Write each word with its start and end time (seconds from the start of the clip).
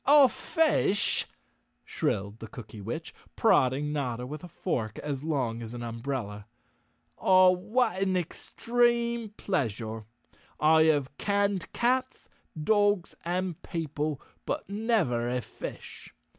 "A 0.07 0.27
fish!" 0.29 1.27
shrilled 1.85 2.39
the 2.39 2.47
Cookywitch, 2.47 3.13
prodding 3.35 3.93
Notta 3.93 4.25
with 4.25 4.43
a 4.43 4.47
fork 4.47 4.97
as 4.97 5.23
long 5.23 5.61
as 5.61 5.75
an 5.75 5.83
umbrella. 5.83 6.47
"Ah, 7.19 7.51
what 7.51 8.01
an 8.01 8.17
extreme 8.17 9.29
pleasure. 9.37 10.05
I 10.59 10.85
have 10.85 11.15
canned 11.19 11.71
cats, 11.71 12.27
dogs 12.63 13.13
and 13.23 13.61
people, 13.61 14.19
but 14.47 14.67
never 14.67 15.29
a 15.29 15.39
fish. 15.39 16.11